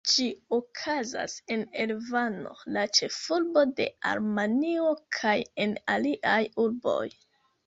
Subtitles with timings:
[0.11, 0.23] Ĝi
[0.55, 7.05] okazas en Erevano, la ĉefurbo de Armenio, kaj en aliaj urboj.